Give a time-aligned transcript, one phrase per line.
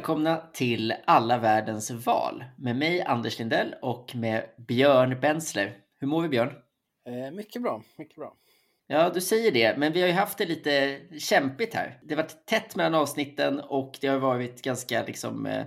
[0.00, 5.76] välkomna till Alla världens val med mig Anders Lindell och med Björn Bensler.
[5.98, 6.52] Hur mår vi Björn?
[7.08, 8.34] Eh, mycket bra, mycket bra.
[8.86, 12.00] Ja, du säger det, men vi har ju haft det lite kämpigt här.
[12.02, 15.64] Det har varit tätt mellan avsnitten och det har varit ganska liksom eh,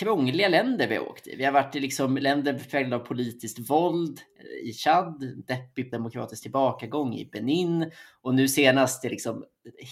[0.00, 1.36] krångliga länder vi har åkt i.
[1.36, 6.42] Vi har varit i liksom länder präglade av politiskt våld eh, i Chad, deppig demokratisk
[6.42, 7.90] tillbakagång i Benin
[8.22, 9.44] och nu senast det liksom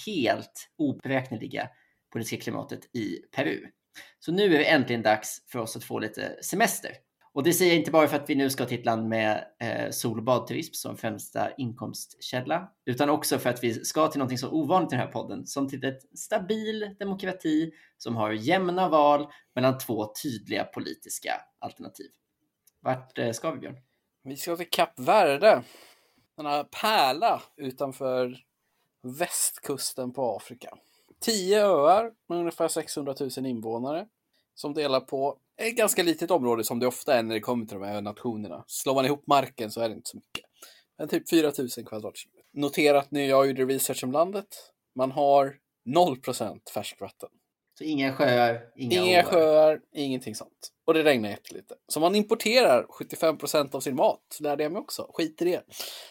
[0.07, 1.69] helt oberäkneliga
[2.13, 3.67] politiska klimatet i Peru.
[4.19, 6.91] Så nu är det äntligen dags för oss att få lite semester.
[7.35, 9.45] Och det säger jag inte bara för att vi nu ska till ett land med
[9.61, 14.39] eh, sol och badturism som främsta inkomstkälla, utan också för att vi ska till någonting
[14.39, 19.27] så ovanligt i den här podden, som till ett stabil demokrati som har jämna val
[19.55, 22.07] mellan två tydliga politiska alternativ.
[22.81, 23.77] Vart eh, ska vi Björn?
[24.25, 25.63] Vi ska till Kap Verde,
[26.37, 28.37] denna pärla utanför
[29.03, 30.79] västkusten på Afrika.
[31.23, 34.07] Tio öar med ungefär 600 000 invånare
[34.55, 37.79] som delar på ett ganska litet område som det ofta är när det kommer till
[37.79, 38.65] de här nationerna.
[38.67, 40.45] Slår man ihop marken så är det inte så mycket.
[40.99, 42.43] Men typ 4 000 kvadratkilometer.
[42.53, 44.47] Noterat när jag gjorde research om landet.
[44.95, 45.57] Man har
[45.97, 47.29] 0% färskvatten.
[47.79, 50.72] Så inga sjöar, inga, inga sjöar, ingenting sånt.
[50.93, 51.75] Och det regnar jättelite.
[51.89, 55.11] Så man importerar 75% av sin mat, lärde jag mig också.
[55.15, 55.63] Skit i det.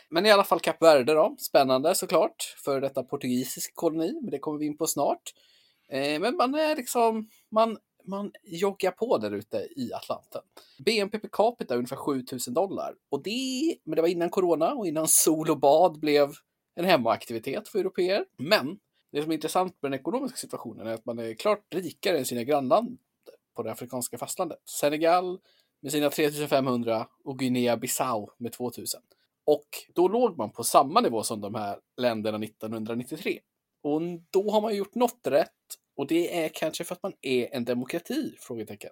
[0.10, 1.36] Men i alla fall Kap Verde då.
[1.40, 2.56] Spännande såklart.
[2.66, 5.22] För detta portugisisk koloni, men det kommer vi in på snart.
[5.90, 10.42] Eh, men man är liksom, man man joggar på där ute i Atlanten.
[10.86, 12.96] BNP per capita är ungefär 7000 dollar.
[13.10, 16.32] Och det, men det var innan corona och innan sol och bad blev
[16.76, 18.26] en hemmaaktivitet för europeer.
[18.38, 18.80] Men
[19.12, 22.26] det som är intressant med den ekonomiska situationen är att man är klart rikare än
[22.26, 22.98] sina grannländer
[23.56, 24.60] på det afrikanska fastlandet.
[24.66, 25.40] Senegal
[25.82, 29.02] med sina 3500 och Guinea-Bissau med 2000.
[29.46, 29.66] Och
[29.96, 33.40] då låg man på samma nivå som de här länderna 1993.
[33.84, 35.50] Och då har man gjort något rätt
[35.96, 38.36] och det är kanske för att man är en demokrati?
[38.40, 38.92] Frågetecken.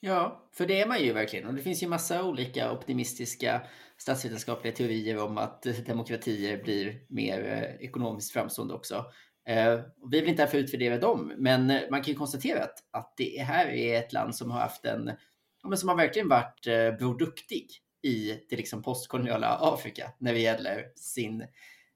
[0.00, 1.46] Ja, för det är man ju verkligen.
[1.46, 3.62] Och det finns ju massa olika optimistiska
[3.96, 9.04] statsvetenskapliga teorier om att demokratier blir mer eh, ekonomiskt framstående också.
[9.46, 13.42] Eh, vi vill inte därför utvärdera dem, men man kan ju konstatera att, att det
[13.42, 15.10] här är ett land som har haft en,
[15.62, 17.70] ja, som har verkligen varit eh, Bror Duktig
[18.02, 21.46] i det liksom postkoloniala Afrika när det gäller sin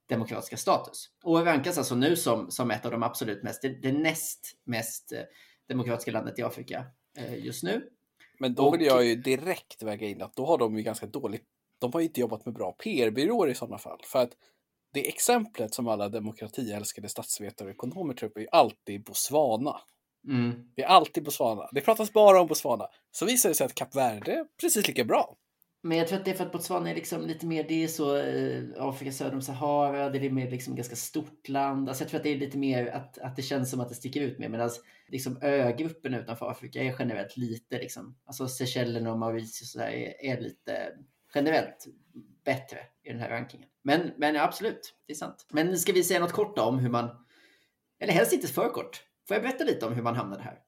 [0.08, 1.10] demokratiska status.
[1.24, 5.12] Och rankas alltså nu som, som ett av de absolut mest, det, det näst mest
[5.12, 5.20] eh,
[5.68, 6.86] demokratiska landet i Afrika
[7.18, 7.88] eh, just nu.
[8.38, 11.44] Men då vill jag ju direkt väga in att då har de ju ganska dåligt,
[11.78, 14.00] de har ju inte jobbat med bra PR-byråer i sådana fall.
[14.04, 14.32] För att
[14.92, 19.80] det exemplet som alla demokratiälskade statsvetare och ekonomer tar upp är alltid Botswana.
[20.28, 20.70] Mm.
[20.76, 21.68] Det är alltid Botswana.
[21.72, 22.86] Det pratas bara om Botswana.
[23.10, 25.36] Så visar det sig att Kap Verde är precis lika bra.
[25.82, 27.88] Men jag tror att det är för att Botswana är liksom lite mer, det är
[27.88, 31.88] så eh, Afrika söder om Sahara, det är mer liksom ganska stort land.
[31.88, 33.94] Alltså jag tror att det är lite mer att, att det känns som att det
[33.94, 34.48] sticker ut mer.
[34.48, 34.70] Medan
[35.08, 40.40] liksom ögruppen utanför Afrika är generellt lite liksom, alltså Seychellerna och Mauritius och är, är
[40.40, 40.92] lite
[41.34, 41.86] generellt
[42.44, 43.68] bättre i den här rankingen.
[43.82, 45.46] Men, men ja, absolut, det är sant.
[45.50, 47.26] Men ska vi säga något kort om hur man,
[48.00, 49.04] eller helst inte för kort.
[49.28, 50.58] Får jag berätta lite om hur man hamnade här?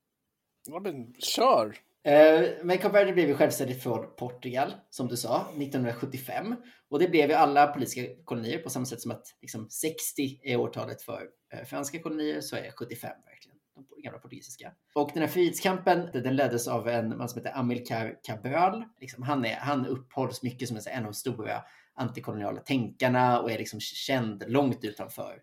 [0.66, 1.76] Ja, men kör!
[2.04, 6.56] Eh, men Kap Verde blev ju självständigt från Portugal, som du sa, 1975.
[6.88, 10.56] Och det blev ju alla politiska kolonier på samma sätt som att liksom, 60 är
[10.56, 14.72] årtalet för eh, franska kolonier, så är 75 verkligen de gamla portugisiska.
[14.94, 18.84] Och den här frihetskampen, den leddes av en man som heter Amilcar Cabral.
[19.00, 21.62] Liksom, han, är, han upphålls mycket som en av de stora
[21.94, 25.42] antikoloniala tänkarna och är liksom känd långt utanför.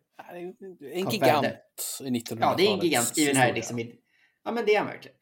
[0.94, 1.46] En gigant
[2.02, 2.40] i 1900-talet.
[2.40, 3.80] Ja, det är en gigant i den här liksom,
[4.44, 5.18] ja men det är han verkligen.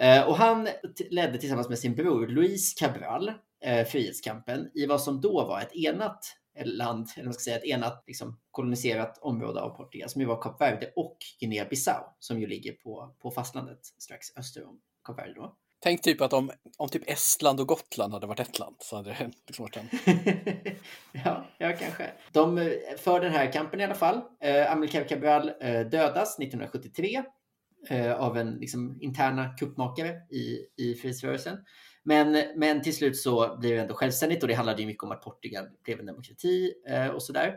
[0.00, 0.68] Eh, och han
[1.10, 3.32] ledde tillsammans med sin bror Luis Cabral
[3.64, 7.64] eh, frihetskampen i vad som då var ett enat land, eller man ska säga ett
[7.64, 12.46] enat liksom, koloniserat område av Portugal som ju var Kap Verde och Guinea-Bissau som ju
[12.46, 15.34] ligger på, på fastlandet strax öster om Kap Verde.
[15.36, 15.56] Då.
[15.82, 19.10] Tänk typ att om, om typ Estland och Gotland hade varit ett land så hade
[19.10, 19.88] det liksom varit en.
[21.24, 22.10] ja, ja, kanske.
[22.32, 22.66] De eh,
[22.98, 24.20] för den här kampen i alla fall.
[24.40, 27.22] Eh, Amilcar Cabral eh, dödas 1973
[27.88, 31.56] eh, av en liksom, interna kuppmakare i, i frihetsrörelsen.
[32.02, 35.10] Men, men till slut så blir det ändå självständigt och det handlade ju mycket om
[35.10, 37.56] att Portugal blev en demokrati eh, och sådär.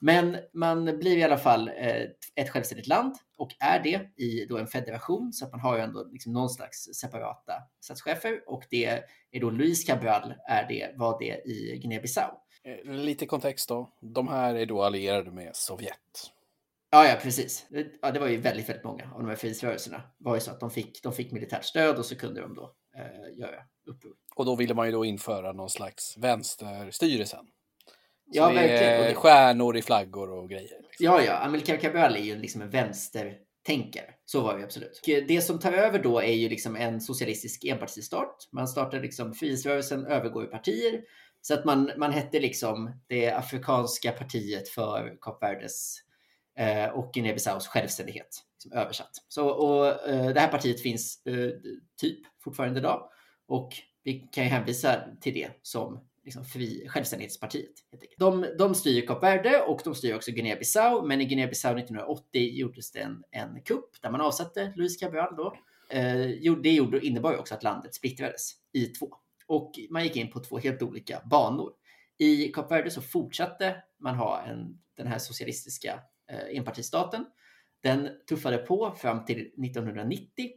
[0.00, 2.02] Men man blir i alla fall eh,
[2.34, 5.82] ett självständigt land och är det i då en federation så att man har ju
[5.82, 8.84] ändå liksom någon slags separata statschefer och det
[9.30, 12.30] är då Luis Cabral är det, var det i Guinea-Bissau.
[12.64, 13.90] Eh, lite kontext då.
[14.00, 16.30] De här är då allierade med Sovjet.
[16.90, 17.66] Ja, ja, precis.
[18.02, 20.02] Ja, det var ju väldigt, väldigt många av de här frihetsrörelserna.
[20.18, 22.54] Det var ju så att de fick, de fick militärt stöd och så kunde de
[22.54, 24.12] då eh, göra uppror.
[24.36, 27.46] Och då ville man ju då införa någon slags vänsterstyre sen.
[28.32, 29.04] Så ja, det verkligen.
[29.04, 30.80] är stjärnor i flaggor och grejer.
[30.82, 31.06] Liksom.
[31.06, 31.38] Ja, ja.
[31.38, 34.10] Amilcar Cabral är ju liksom en vänster tänkare.
[34.24, 35.00] Så var det absolut.
[35.28, 38.48] Det som tar över då är ju liksom en socialistisk enpartistat.
[38.52, 41.00] Man startar liksom, frihetsrörelsen övergår i partier.
[41.40, 45.96] Så att man, man hette liksom det afrikanska partiet för Kap Verdes
[46.56, 48.42] Eh, och Guinea-Bissaus självständighet.
[48.54, 49.10] Liksom översatt.
[49.28, 51.50] Så, och, eh, det här partiet finns eh,
[52.00, 53.08] typ fortfarande idag.
[53.46, 53.72] Och
[54.02, 57.72] vi kan ju hänvisa till det som liksom fri, självständighetspartiet.
[58.18, 61.06] De, de styr Kap Verde och de styr också Guinea-Bissau.
[61.06, 65.36] Men i Guinea-Bissau 1980 gjordes det en, en kupp där man avsatte Luis Cabral.
[65.36, 65.56] Då.
[65.90, 69.08] Eh, det gjorde, innebar ju också att landet splittrades i två.
[69.46, 71.72] Och man gick in på två helt olika banor.
[72.18, 76.00] I Kap Verde så fortsatte man ha en, den här socialistiska
[76.52, 77.24] enpartistaten.
[77.82, 80.50] Den tuffade på fram till 1990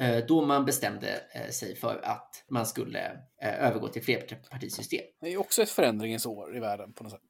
[0.00, 3.12] Eh, då man bestämde eh, sig för att man skulle
[3.42, 5.04] eh, övergå till flerpartisystem.
[5.20, 7.20] Det är också ett förändringens år i världen på något sätt.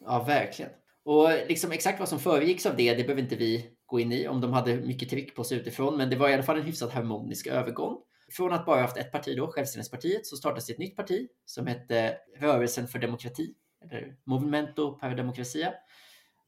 [0.00, 0.70] Ja, verkligen.
[1.04, 4.28] Och liksom exakt vad som föregicks av det, det behöver inte vi gå in i
[4.28, 6.64] om de hade mycket tryck på sig utifrån, men det var i alla fall en
[6.64, 7.96] hyfsat harmonisk övergång.
[8.32, 12.16] Från att bara haft ett parti då, Självständighetspartiet, så startades ett nytt parti som hette
[12.38, 13.54] Rörelsen för demokrati,
[13.84, 15.72] eller Movimento per Democracia.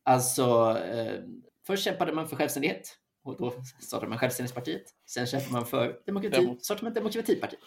[0.04, 1.20] Alltså, eh,
[1.66, 4.84] först kämpade man för självständighet och då startar man Självständighetspartiet.
[5.06, 6.58] Sen kämpar man för demokrati, Demo.
[6.60, 7.60] startar man Demokratipartiet.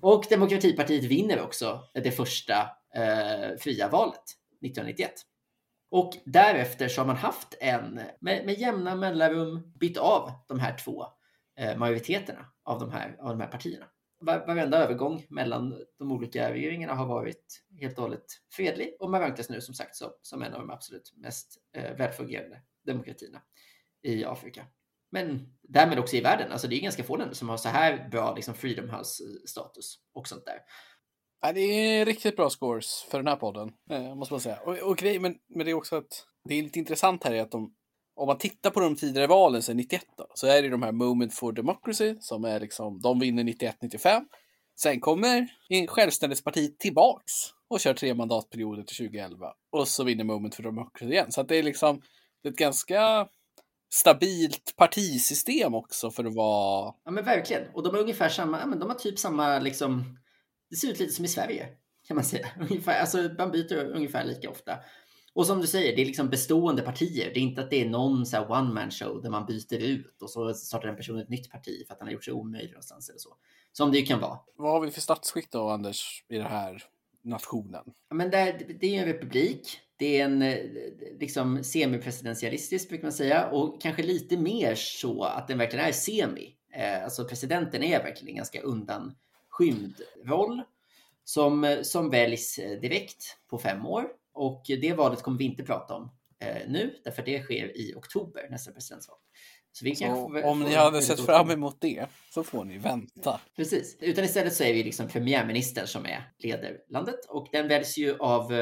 [0.00, 4.24] Och Demokratipartiet vinner också det första eh, fria valet
[4.62, 5.12] 1991.
[5.90, 10.78] Och därefter så har man haft en, med, med jämna mellanrum, bytt av de här
[10.78, 11.06] två
[11.58, 13.86] eh, majoriteterna av de här, av de här partierna.
[14.20, 19.50] Varenda övergång mellan de olika regeringarna har varit helt och hållet fredlig och man rankas
[19.50, 23.42] nu som sagt som, som en av de absolut mest eh, välfungerande demokratierna
[24.02, 24.66] i Afrika.
[25.10, 26.52] Men därmed också i världen.
[26.52, 30.18] Alltså det är ganska få länder som har så här bra liksom, Freedom House-status eh,
[30.20, 30.58] och sånt där.
[31.40, 34.60] Ja, det är riktigt bra scores för den här podden, eh, måste man säga.
[34.60, 37.42] Och, och grej, men, men det är också att det är lite intressant här är
[37.42, 37.74] att de,
[38.16, 40.92] om man tittar på de tidigare valen sedan 91 då, så är det de här
[40.92, 44.22] Moment for Democracy som är liksom, de vinner 91-95.
[44.80, 45.48] Sen kommer
[45.88, 47.32] självständighetspartiet tillbaks
[47.68, 51.32] och kör tre mandatperioder till 2011 och så vinner Moment for Democracy igen.
[51.32, 52.02] Så att det är liksom
[52.42, 53.28] det är ett ganska
[53.92, 56.94] stabilt partisystem också för att vara...
[57.04, 57.62] Ja men verkligen.
[57.74, 60.18] Och de har ungefär samma, ja, men de har typ samma liksom,
[60.70, 61.68] det ser ut lite som i Sverige
[62.08, 62.46] kan man säga.
[62.70, 64.78] Ungefär, alltså man byter ungefär lika ofta.
[65.36, 67.30] Och som du säger, det är liksom bestående partier.
[67.34, 70.22] Det är inte att det är någon så one man show där man byter ut
[70.22, 72.70] och så startar en person ett nytt parti för att han har gjort sig omöjlig
[72.70, 73.36] någonstans eller så.
[73.72, 74.38] Som det ju kan vara.
[74.56, 76.82] Vad har vi för statsskick då, Anders, i den här
[77.22, 77.84] nationen?
[78.10, 79.80] Men det, det är en republik.
[79.96, 80.58] Det är en eh,
[81.20, 86.54] liksom semipresidentialistisk brukar man säga och kanske lite mer så att den verkligen är semi.
[86.72, 90.62] Eh, alltså presidenten är verkligen en ganska undanskymd roll
[91.24, 94.06] som, som väljs eh, direkt på fem år.
[94.36, 96.10] Och det valet kommer vi inte prata om
[96.66, 99.16] nu, därför det sker i oktober, nästa presidentsval.
[99.72, 103.40] Så vi så om ni hade sett fram emot det så får ni vänta.
[103.56, 107.98] Precis, utan istället så är vi liksom premiärministern som är leder landet och den väljs
[107.98, 108.52] ju av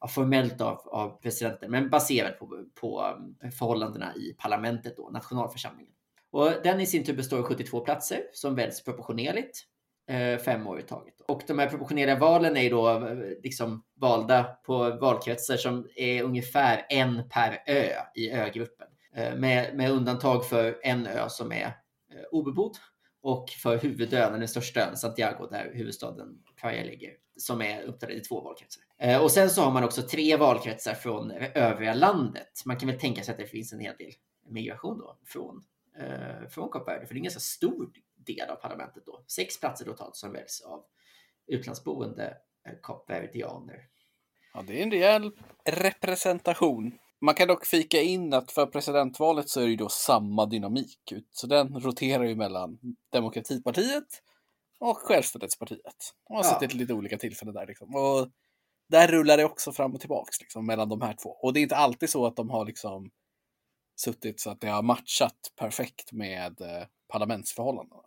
[0.00, 5.92] ja, formellt av, av presidenten, men baserat på, på um, förhållandena i parlamentet, då, nationalförsamlingen.
[6.30, 9.75] Och den i sin tur består av 72 platser som väljs proportionerligt eh,
[10.08, 11.20] Eh, fem år i taget.
[11.20, 16.86] Och de här proportionerliga valen är då eh, liksom valda på valkretsar som är ungefär
[16.88, 18.86] en per ö i ögruppen.
[19.14, 21.72] Eh, med, med undantag för en ö som är
[22.30, 22.76] obebodd
[23.22, 26.28] och för huvudön, den största ön, Santiago, där huvudstaden
[26.60, 28.82] Praia ligger, som är uppdelad i två valkretsar.
[29.22, 32.62] Och sen så har man också tre valkretsar från övriga landet.
[32.64, 34.12] Man kan väl tänka sig att det finns en hel del
[34.48, 35.62] migration då från,
[36.50, 37.90] från Kap Verde, för det är en ganska stor
[38.26, 39.24] del av parlamentet då.
[39.26, 40.84] Sex platser totalt som väljs av
[41.46, 43.88] utlandsboende eh, kapverdianer.
[44.54, 45.32] Ja, det är en rejäl
[45.64, 46.98] representation.
[47.20, 51.12] Man kan dock fika in att för presidentvalet så är det ju då samma dynamik.
[51.30, 52.78] Så den roterar ju mellan
[53.12, 54.22] Demokratipartiet
[54.78, 56.14] och Självständighetspartiet.
[56.28, 56.50] Och har ja.
[56.50, 57.66] suttit lite olika tillfällen där.
[57.66, 57.94] Liksom.
[57.94, 58.28] Och
[58.88, 61.30] där rullar det också fram och tillbaks liksom, mellan de här två.
[61.30, 63.10] Och det är inte alltid så att de har liksom
[63.96, 68.02] suttit så att det har matchat perfekt med eh, parlamentsförhållandena.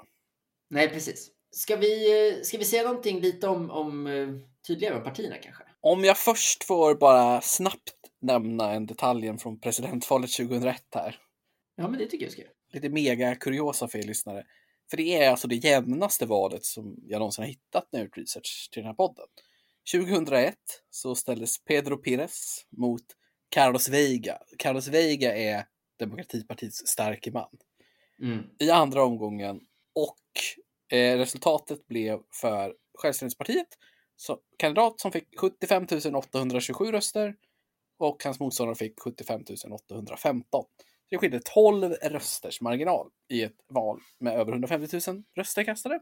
[0.69, 1.31] Nej, precis.
[1.51, 4.27] Ska vi, ska vi säga någonting lite om, om eh,
[4.67, 5.63] tydligare om partierna kanske?
[5.81, 11.15] Om jag först får bara snabbt nämna en detalj från presidentvalet 2001 här.
[11.75, 12.41] Ja, men det tycker jag ska.
[12.73, 14.45] Lite mega kuriosa för er lyssnare.
[14.89, 18.17] För det är alltså det jämnaste valet som jag någonsin har hittat när jag gjort
[18.17, 19.25] research till den här podden.
[19.91, 20.55] 2001
[20.89, 23.03] så ställdes Pedro Pires mot
[23.49, 24.37] Carlos Veiga.
[24.57, 25.65] Carlos Veiga är
[25.99, 27.49] Demokratipartiets starke man.
[28.21, 28.43] Mm.
[28.59, 29.59] I andra omgången
[29.95, 30.17] och
[30.91, 33.67] eh, resultatet blev för Självständighetspartiet
[34.15, 37.35] så, kandidat som fick 75 827 röster
[37.99, 40.65] och hans motståndare fick 75 815.
[41.09, 45.99] Det skilde 12 rösters marginal i ett val med över 150 000 röster kastade.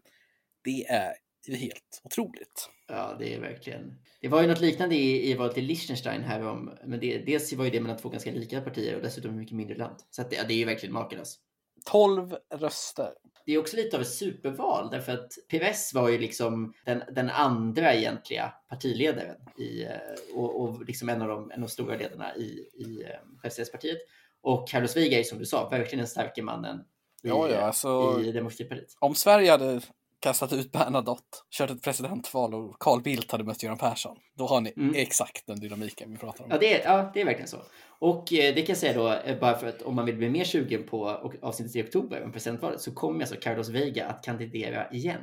[0.64, 1.14] Det är
[1.56, 2.70] helt otroligt.
[2.88, 4.00] Ja, det är verkligen.
[4.22, 7.54] Det var ju något liknande i, i valet i Liechtenstein här om, men det, dels
[7.54, 9.96] var ju det mellan två ganska lika partier och dessutom mycket mindre land.
[10.10, 11.42] Så att det, ja, det är ju verkligen makalöst.
[11.86, 13.14] 12 röster.
[13.48, 17.30] Det är också lite av ett superval därför att PVS var ju liksom den, den
[17.30, 21.96] andra egentliga partiledaren i, eh, och, och liksom en av de, en av de stora
[21.96, 23.10] ledarna i, i eh,
[23.42, 23.98] Självständighetspartiet.
[24.42, 26.80] Och Carlos Viga är som du sa verkligen den starka mannen
[27.24, 28.98] i, Ja, ja, alltså, i Demokratipartiet.
[29.00, 29.82] om Sverige hade
[30.20, 34.62] kastat ut Bernadotte, kört ett presidentval och Carl Bildt hade mött Göran Persson, då har
[34.62, 34.94] ni Mm.
[34.96, 36.52] exakt den dynamiken vi pratar om.
[36.52, 37.58] Ja det, är, ja, det är verkligen så.
[38.00, 40.30] Och eh, det kan jag säga då, eh, bara för att om man vill bli
[40.30, 41.10] mer sugen på
[41.42, 45.22] avsnittet i oktober om presidentvalet så kommer alltså Carlos Veiga att kandidera igen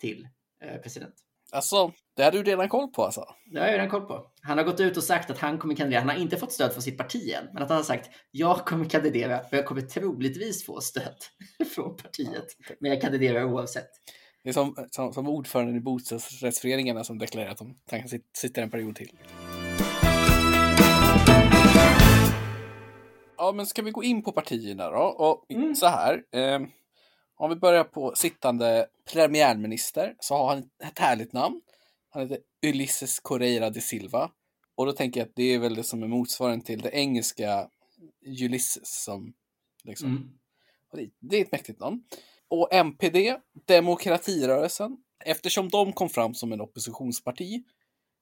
[0.00, 0.28] till
[0.64, 1.14] eh, president.
[1.54, 3.24] Alltså, det hade du redan koll på alltså?
[3.52, 4.26] Det har jag redan koll på.
[4.42, 6.00] Han har gått ut och sagt att han kommer kandidera.
[6.00, 8.58] Han har inte fått stöd från sitt parti än, men att han har sagt jag
[8.66, 11.16] kommer kandidera och jag kommer troligtvis få stöd
[11.74, 12.46] från partiet.
[12.80, 13.88] Men jag kandiderar oavsett.
[14.42, 18.62] Det är som, som, som ordförande i bostadsrättsföreningarna som deklarerar att de kan sit- sitta
[18.62, 19.10] en period till.
[23.36, 24.98] Ja, men ska vi gå in på partierna då?
[25.02, 25.74] Och Mm.
[25.74, 26.24] så här.
[26.32, 26.60] Eh,
[27.36, 31.60] om vi börjar på sittande premiärminister så har han ett härligt namn.
[32.10, 34.30] Han heter Ulysses Correira de Silva.
[34.74, 37.68] Och då tänker jag att det är väl det som är motsvarigheten till det engelska
[38.26, 39.32] Ulysses som
[39.84, 40.30] liksom Mm.
[40.92, 42.02] det, det är ett mäktigt namn.
[42.52, 47.64] Och MPD, Demokratirörelsen, eftersom de kom fram som en oppositionsparti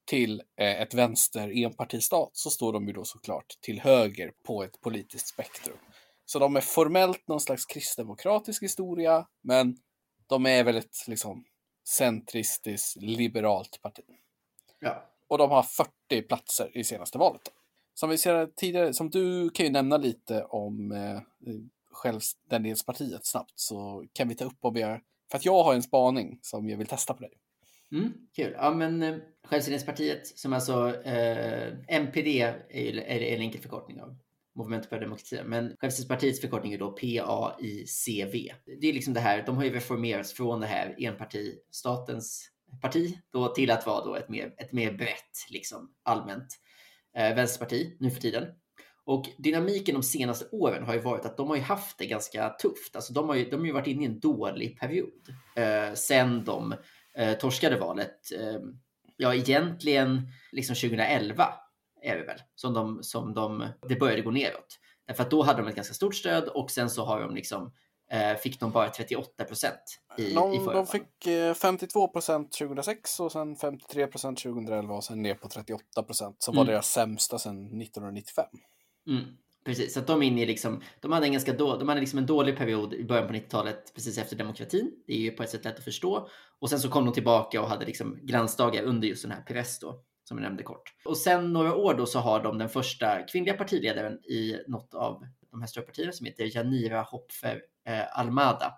[0.06, 4.80] till eh, ett vänster enpartistat så står de ju då såklart till höger på ett
[4.80, 5.76] politiskt spektrum.
[6.24, 9.76] Så de är formellt någon slags kristdemokratisk historia, men
[10.26, 11.44] de är väl ett liksom
[11.88, 14.04] centristiskt liberalt parti.
[14.78, 15.04] Ja.
[15.28, 17.44] Och de har 40 platser i senaste valet.
[17.44, 17.50] Då.
[17.94, 21.20] Som vi ser tidigare, som du kan ju nämna lite om eh,
[21.90, 25.82] Självständighetspartiet snabbt så kan vi ta upp om vi har, för att jag har en
[25.82, 27.32] spaning som jag vill testa på dig.
[27.92, 28.54] Mm, kul.
[28.56, 34.16] Ja, men eh, Självständighetspartiet som alltså eh, MPD är, ju, är en enkel förkortning av
[34.54, 35.40] Movement för demokrati.
[35.44, 38.52] Men Självständighetspartiets förkortning är då PAICV.
[38.80, 42.50] Det är liksom det här, de har ju reformerats från det här enpartistatens
[42.82, 46.46] parti då till att vara då ett mer, ett mer brett, liksom allmänt
[47.16, 48.44] eh, vänsterparti nu för tiden.
[49.04, 52.48] Och dynamiken de senaste åren har ju varit att de har ju haft det ganska
[52.48, 52.96] tufft.
[52.96, 56.44] Alltså de har ju, de har ju varit inne i en dålig period eh, sen
[56.44, 56.74] de
[57.14, 58.32] eh, torskade valet.
[58.40, 58.60] Eh,
[59.16, 61.48] ja, egentligen liksom 2011
[62.02, 64.78] är det väl som de, som de, det började gå neråt.
[65.06, 67.72] Därför att då hade de ett ganska stort stöd och sen så har de liksom,
[68.12, 69.80] eh, fick de bara 38 procent
[70.18, 74.94] i, i De, förra de fick eh, 52 procent 2006 och sen 53 procent 2011
[74.94, 76.72] och sen ner på 38 procent som var Mm.
[76.72, 78.44] deras sämsta sedan 1995.
[79.10, 79.24] Mm,
[79.64, 82.00] precis, så att de är inne i liksom, de hade en ganska då, de hade
[82.00, 84.92] liksom en dålig period i början på 90-talet precis efter demokratin.
[85.06, 86.28] Det är ju på ett sätt lätt att förstå.
[86.58, 89.78] Och sen så kom de tillbaka och hade liksom glansdagar under just den här Perez
[89.78, 90.94] då, som jag nämnde kort.
[91.04, 95.24] Och sen några år då så har de den första kvinnliga partiledaren i något av
[95.50, 98.74] de här stora partierna som heter Janira Hopfer eh, Almada.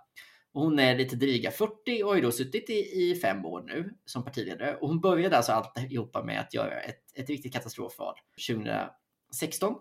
[0.53, 3.63] Och hon är lite dryga 40 och har ju då suttit i, i fem år
[3.63, 4.77] nu som partiledare.
[4.77, 8.15] Och hon började alltså alltihopa med att göra ett, ett riktigt katastrofval
[8.49, 9.75] 2016.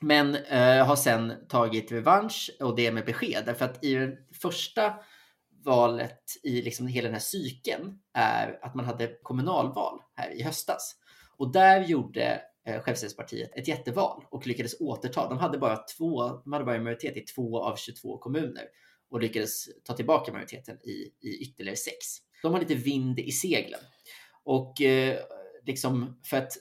[0.00, 3.42] Men eh, har sen tagit revansch och det med besked.
[3.46, 4.94] Därför att i det första
[5.64, 10.96] valet i liksom hela den här cykeln är att man hade kommunalval här i höstas.
[11.36, 15.28] Och där gjorde eh, Självständighetspartiet ett jätteval och lyckades återta.
[15.28, 18.64] De hade bara två, de hade bara majoritet i två av 22 kommuner
[19.10, 21.96] och lyckades ta tillbaka majoriteten i, i ytterligare sex.
[22.42, 23.80] De har lite vind i seglen.
[24.44, 25.18] Och eh,
[25.66, 26.52] liksom för att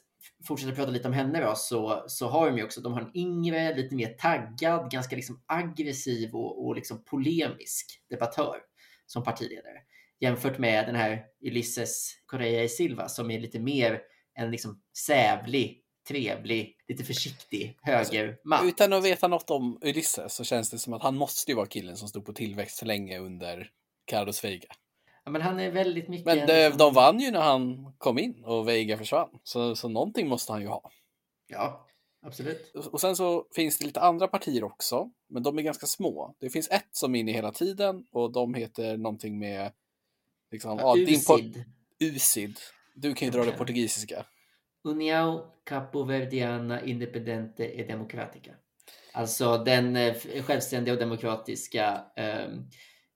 [0.47, 3.17] fortsätta prata lite om henne då, så, så har de ju också, de har en
[3.17, 8.57] yngre, lite mer taggad, ganska liksom aggressiv och, och liksom polemisk debattör
[9.05, 9.81] som partiledare.
[10.19, 14.01] Jämfört med den här Ulysses Correa y Silva som är lite mer
[14.33, 18.67] en liksom sävlig, trevlig, lite försiktig högerman.
[18.67, 21.67] Utan att veta något om Ulysses så känns det som att han måste ju vara
[21.67, 23.69] killen som stod på tillväxt länge under
[24.05, 24.69] Carlos Veiga.
[25.27, 26.25] Ja, men han är väldigt mycket...
[26.25, 29.29] Men en de, liksom- de vann ju när han kom in och Veiga försvann.
[29.43, 30.91] Så, så någonting måste han ju ha.
[31.47, 31.87] Ja,
[32.21, 32.71] absolut.
[32.91, 36.35] Och sen så finns det lite andra partier också, men de är ganska små.
[36.39, 39.71] Det finns ett som är inne hela tiden och de heter någonting med
[40.51, 41.65] liksom, ja, Usid.
[41.99, 42.59] Usid.
[42.95, 44.25] Du kan ju dra det portugisiska.
[44.83, 48.51] União Capoverdiana Independente e Democratica.
[49.13, 52.47] Alltså den eh, självständiga och demokratiska eh,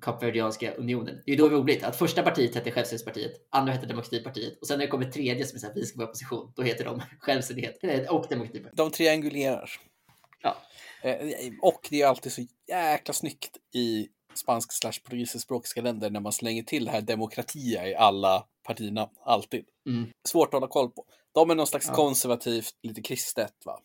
[0.02, 1.22] Kapverdianska unionen.
[1.26, 4.80] Det är ju då roligt att första partiet hette Självständighetspartiet, andra hette Demokratipartiet och sen
[4.80, 7.02] när det kommer tredje som är så här, vi ska vara opposition, då heter de
[7.20, 7.80] Självständighet
[8.10, 8.78] och Demokratipartiet.
[8.78, 9.70] De triangulerar.
[10.42, 10.58] Ja.
[11.04, 11.18] Eh,
[11.62, 16.64] och det är alltid så jäkla snyggt i spansk slash portugisiskspråkiga länder när man slänger
[16.64, 19.10] till det här demokratia i alla partierna.
[19.26, 19.66] Alltid.
[19.88, 20.10] Mm.
[20.28, 21.06] Svårt att hålla koll på.
[21.34, 21.94] De är någon slags Ja.
[21.94, 23.80] konservativt, lite kristet va?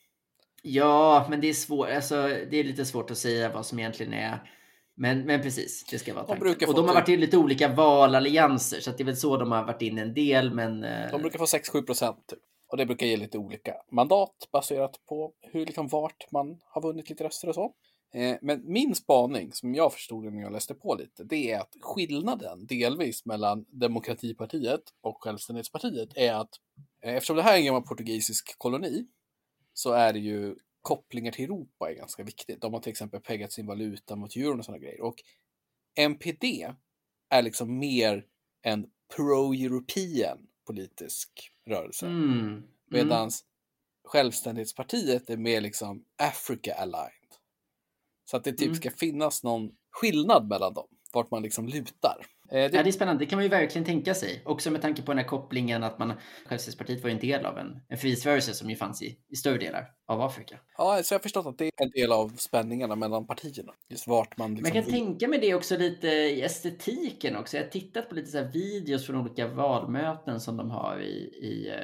[0.63, 1.89] Ja, men det är svårt.
[1.89, 4.53] Alltså, det är lite svårt att säga vad som egentligen är.
[4.99, 6.45] Men, men precis, det ska vara De tanken.
[6.45, 9.17] brukar Och de har typ- varit i lite olika valallianser, så att det är väl
[9.17, 10.55] så de har varit in en del.
[10.55, 12.39] Men eh, De brukar få 6-7 procent typ.
[12.69, 17.09] Och det brukar ge lite olika mandat baserat på hur liksom vart man har vunnit
[17.11, 17.73] lite röster och så.
[18.15, 21.75] Eh, Men min spaning, som jag förstod när jag läste på lite, det är att
[21.81, 26.51] skillnaden delvis mellan Demokratipartiet och Självständighetspartiet är att
[27.03, 29.07] eh, eftersom det här är en gammal portugisisk koloni
[29.75, 30.57] så är det ju
[30.87, 32.61] kopplingar till Europa är ganska viktigt.
[32.61, 35.01] De har till exempel peggat sin valuta mot euron och sådana grejer.
[35.01, 35.15] Och
[35.99, 36.45] MPD
[37.31, 38.25] är liksom mer
[38.63, 42.07] en pro-European politisk rörelse.
[42.07, 42.63] mm, mm.
[42.91, 43.31] Medan
[44.05, 47.33] Självständighetspartiet är mer liksom Africa aligned.
[48.31, 48.75] Så att det typ Mm.
[48.75, 52.27] ska finnas någon skillnad mellan dem, vart man liksom lutar.
[52.53, 53.25] Eh, Ja, det, det är spännande.
[53.25, 54.43] Det kan man ju verkligen tänka sig.
[54.45, 56.13] Också med tanke på den här kopplingen att man
[56.47, 59.59] Självständighetspartiet var ju en del av en, en frihetsrörelse som ju fanns i, i större
[59.59, 60.59] delar av Afrika.
[60.79, 63.73] ja, så jag har förstått att det är en del av spänningarna mellan partierna.
[63.89, 64.77] Just vart man Men liksom...
[64.77, 67.57] jag kan tänka mig det också lite i estetiken också.
[67.57, 71.17] Jag har tittat på lite så här videos från olika valmöten som de har i,
[71.43, 71.77] i eh,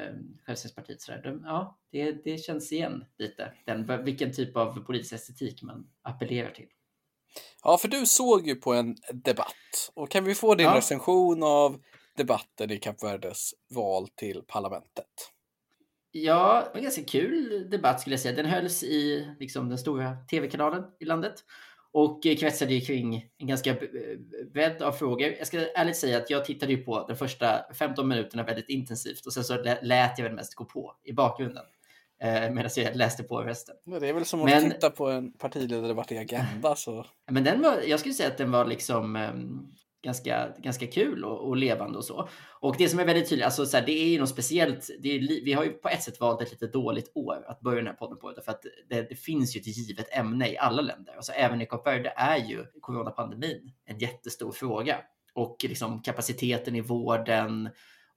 [0.47, 1.01] Självständighetspartiet.
[1.01, 1.13] Så.
[1.25, 3.53] De, ja, det, det känns igen lite.
[3.65, 6.69] Den, vilken typ av politisk estetik man appellerar till.
[7.63, 9.91] Ja, för du såg ju på en debatt.
[9.95, 10.77] Och kan vi få din Ja.
[10.77, 11.81] recension av
[12.17, 15.07] debatten i Kap Verdes val till parlamentet?
[16.13, 18.37] Ja, det var en ganska kul debatt skulle jag säga.
[18.37, 21.35] Den hölls i liksom, den stora tv-kanalen i landet
[21.93, 23.87] och eh, kretsade ju kring en ganska b-
[24.53, 25.35] bredd av frågor.
[25.39, 29.27] Jag ska ärligt säga att jag tittade ju på de första 15 minuterna väldigt intensivt
[29.27, 31.82] och sen så lä- lät jag väl mest gå på i bakgrunden eh,
[32.25, 33.75] medan jag läste på resten.
[34.01, 36.77] Det är väl som att Men- titta på en partiledardebatt i Agenda.
[36.77, 37.07] Så...
[37.31, 41.49] Men den var, jag skulle säga att den var liksom ehm, ganska, ganska kul och,
[41.49, 42.29] och levande och så.
[42.61, 44.91] Och det som är väldigt tydligt, alltså så här, det är ju något speciellt.
[44.91, 47.87] Är, vi har ju på ett sätt valt ett lite dåligt år att börja den
[47.87, 48.35] här podden på.
[48.45, 51.15] För att det, det finns ju ett givet ämne i alla länder.
[51.17, 54.97] Alltså även i Kap Verde är ju coronapandemin en jättestor fråga.
[55.35, 57.69] Och liksom kapaciteten i vården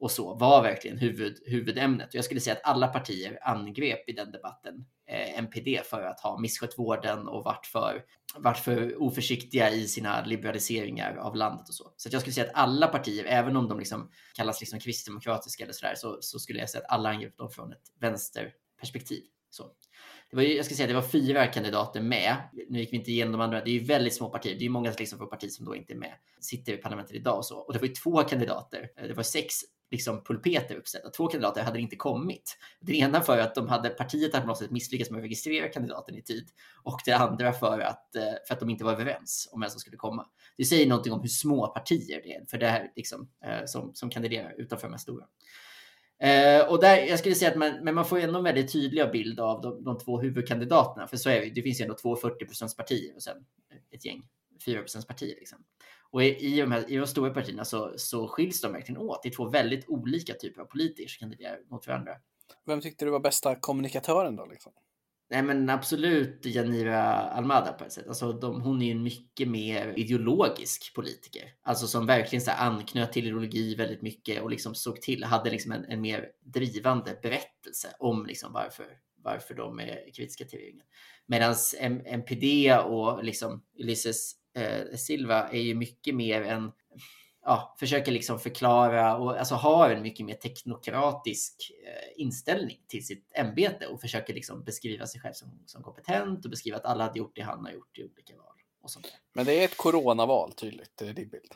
[0.05, 2.07] och så var verkligen huvud, huvudämnet.
[2.07, 6.19] Och jag skulle säga att alla partier angrep i den debatten eh, MPD för att
[6.19, 8.03] ha misskött vården och varit för,
[8.37, 11.93] varit för oförsiktiga i sina liberaliseringar av landet och så.
[11.97, 15.63] Så att jag skulle säga att alla partier, även om de liksom kallas liksom kristdemokratiska
[15.63, 19.23] eller sådär, så, så skulle jag säga att alla angrep dem från ett vänsterperspektiv.
[19.49, 19.71] Så.
[20.29, 22.35] Det var, jag ska säga, det var fyra kandidater med.
[22.69, 23.63] Nu gick vi inte igenom de andra.
[23.63, 24.53] Det är ju väldigt små partier.
[24.53, 26.13] Det är ju många liksom partier som då inte är med.
[26.39, 27.57] Sitter i parlamentet idag och så.
[27.57, 28.89] Och det var ju två kandidater.
[28.97, 29.55] Eh, det var sex
[29.91, 31.09] liksom pulpeter uppställda.
[31.09, 32.57] Två kandidater hade inte kommit.
[32.81, 35.67] Det ena för att de hade, partiet hade på något sätt misslyckats med att registrera
[35.67, 36.49] kandidaten i tid.
[36.83, 39.79] Och det andra för att, eh, för att de inte var överens om vem som
[39.79, 40.25] skulle komma.
[40.57, 43.93] Det säger någonting om hur små partier det är för det här liksom, eh, som,
[43.93, 45.25] som kandiderar utanför de här stora.
[46.19, 49.11] Eh, och där, jag skulle säga att man, men man får ändå en väldigt tydlig
[49.11, 51.07] bild av de, de två huvudkandidaterna.
[51.07, 53.37] För så är det, det finns ju ändå två 40 partier och sen
[53.91, 54.23] ett gäng
[54.65, 55.35] 4% partier.
[55.35, 55.63] Liksom.
[56.15, 59.23] Och i, i, de här, i de stora partierna så, så skiljs de verkligen åt.
[59.23, 62.11] Det är två väldigt olika typer av politiker som kandiderar mot varandra.
[62.65, 64.45] Vem tyckte du var bästa kommunikatören då?
[64.45, 64.71] Liksom?
[65.29, 68.07] Nej men absolut Janira Almada på ett sätt.
[68.07, 71.43] Alltså de, hon är ju en mycket mer ideologisk politiker.
[71.63, 75.71] Alltså som verkligen så anknöt till ideologi väldigt mycket och liksom såg till, hade liksom
[75.71, 78.85] en, en mer drivande berättelse om liksom varför,
[79.23, 80.85] varför de är kritiska till regeringen.
[81.25, 81.55] Medan
[82.05, 86.71] MPD och liksom Ulysses eh, Silva är ju mycket mer en
[87.45, 93.31] ja, försöker liksom förklara och alltså har en mycket mer teknokratisk eh, inställning till sitt
[93.35, 97.19] ämbete och försöker liksom beskriva sig själv som, som kompetent och beskriva att alla hade
[97.19, 98.45] gjort det han har gjort i olika val.
[98.81, 99.13] Och sånt.
[99.33, 101.51] Men det är ett coronaval tydligt, det är din bild.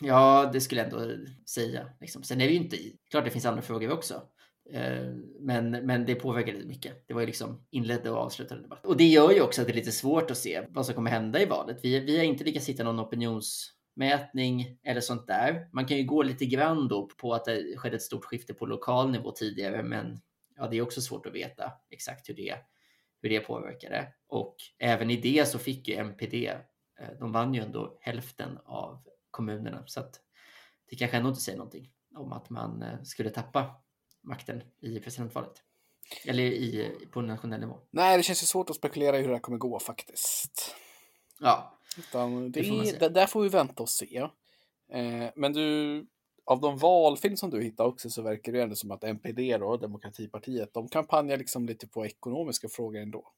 [0.00, 1.90] Ja, det skulle jag ändå säga.
[2.00, 2.22] Liksom.
[2.22, 2.76] Sen är det ju inte,
[3.10, 4.22] klart det finns andra frågor också.
[4.72, 7.04] Eh, men, men det påverkade lite mycket.
[7.06, 8.86] Det var ju liksom inledde och avslutade debatt.
[8.86, 11.10] Och det gör ju också att det är lite svårt att se vad som kommer
[11.10, 11.78] hända i valet.
[11.82, 15.68] Vi, vi har inte lyckats hitta någon opinionsmätning eller sånt där.
[15.72, 18.66] Man kan ju gå lite grann då på att det skedde ett stort skifte på
[18.66, 20.20] lokal nivå tidigare, men
[20.56, 22.54] ja, det är också svårt att veta exakt hur det,
[23.22, 24.08] hur det påverkade.
[24.28, 29.02] Och även i det så fick ju MPD, eh, de vann ju ändå hälften av
[29.30, 30.20] kommunerna, så att
[30.90, 33.74] det kanske ändå inte säger någonting om att man eh, skulle tappa
[34.22, 35.62] makten i presidentvalet.
[36.24, 37.78] Eller i, på nationell nivå.
[37.90, 40.74] Nej, det känns ju svårt att spekulera i hur det här kommer gå faktiskt.
[41.40, 44.18] Ja, Utan det Det får är, där får vi vänta och se.
[44.92, 46.06] Eh, men du,
[46.44, 49.76] av de valfilm som du hittar också så verkar det ändå som att MPD då,
[49.76, 53.32] Demokratipartiet, de kampanjar liksom lite på ekonomiska frågor ändå.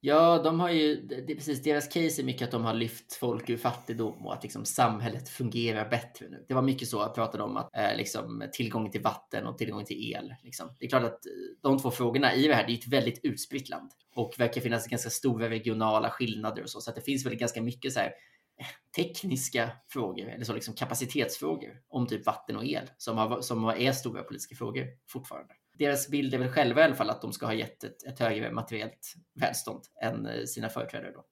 [0.00, 3.12] Ja, de har ju, det är precis, deras case är mycket att de har lyft
[3.12, 6.44] folk ur fattigdom och att liksom samhället fungerar bättre nu.
[6.48, 9.84] Det var mycket så jag pratade om att eh, liksom, tillgång till vatten och tillgång
[9.84, 10.34] till el.
[10.42, 10.68] Liksom.
[10.78, 11.32] Det är klart att eh,
[11.62, 14.86] de två frågorna i det här, det är ett väldigt utspritt land och verkar finnas
[14.86, 18.12] ganska stora regionala skillnader och så, så att det finns väl ganska mycket så här
[18.60, 23.64] eh, tekniska frågor eller så liksom kapacitetsfrågor om typ vatten och el som, har, som
[23.64, 27.32] är stora politiska frågor fortfarande deras bild är väl själva i alla fall att de
[27.32, 31.12] ska ha gett ett, ett högre materiellt välstånd än eh, sina företrädare.
[31.12, 31.24] Då.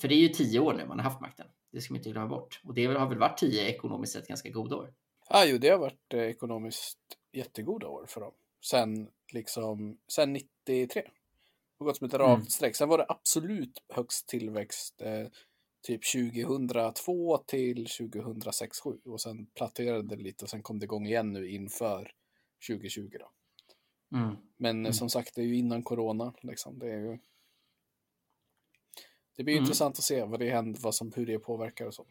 [0.00, 1.46] För det är ju tio år nu man har haft makten.
[1.72, 2.60] Det ska man inte glömma bort.
[2.64, 4.94] Och det har väl varit tio ekonomiskt sett ganska goda år.
[5.28, 6.98] Ja, jo, det har varit eh, ekonomiskt
[7.32, 8.32] jättegoda år för dem.
[8.64, 11.02] Sen liksom, sen 93.
[11.78, 12.46] Det gått som ett rakt mm.
[12.46, 12.76] streck.
[12.76, 15.26] Sen var det absolut högst tillväxt eh,
[15.82, 21.06] typ 2002 till 2006 7 och sen platterade det lite och sen kom det igång
[21.06, 22.12] igen nu inför
[22.68, 23.30] 2020 då.
[24.12, 24.36] Mm.
[24.56, 24.92] Men mm.
[24.92, 26.34] som sagt, det är ju innan corona.
[26.42, 26.78] Liksom.
[26.78, 27.18] Det, är ju...
[29.36, 29.64] det blir mm.
[29.64, 32.06] intressant att se vad det händer, vad som, hur det påverkar och så.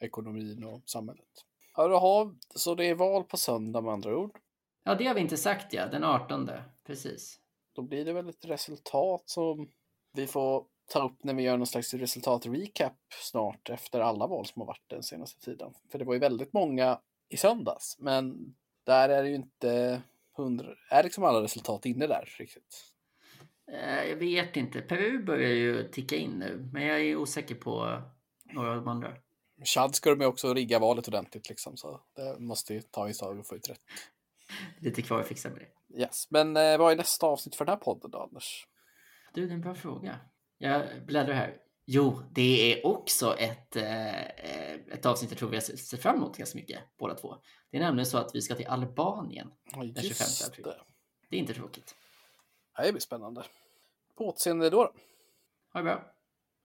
[0.00, 1.44] ekonomin och samhället.
[1.76, 4.38] Jaha, så det är val på söndag med andra ord.
[4.84, 6.50] Ja, det har vi inte sagt ja, den 18.
[6.86, 7.40] Precis.
[7.72, 9.70] Då blir det väl ett resultat som
[10.12, 14.60] vi får ta upp när vi gör någon slags resultat-recap snart efter alla val som
[14.60, 15.74] har varit den senaste tiden.
[15.90, 18.54] För det var ju väldigt många i söndags, men
[18.84, 20.02] där är det ju inte
[20.38, 20.66] 100.
[20.90, 22.94] Är liksom alla resultat inne där riktigt?
[23.72, 24.80] Eh, jag vet inte.
[24.80, 28.02] Peru börjar ju ticka in nu, men jag är osäker på
[28.44, 29.12] några av de andra.
[29.64, 33.38] Chad ska de också rigga valet ordentligt liksom, så det måste ju ta ett tag
[33.38, 33.80] att få ut rätt.
[34.78, 36.00] Lite kvar att fixa med det.
[36.00, 38.66] Yes, men eh, vad är nästa avsnitt för den här podden då, Anders?
[39.34, 40.20] Du, det är en bra fråga.
[40.58, 41.56] Jag bläddrar här.
[41.86, 44.22] Jo, det är också ett, eh,
[44.74, 47.36] ett avsnitt jag tror vi sett fram emot ganska mycket, båda två.
[47.70, 50.64] Det är nämligen så att vi ska till Albanien ja, den 25 april.
[50.64, 50.80] Det.
[51.30, 51.94] det är inte tråkigt.
[52.76, 53.44] Det blir spännande.
[54.16, 54.84] På återseende då.
[54.84, 54.92] då.
[55.72, 56.13] Ha det bra.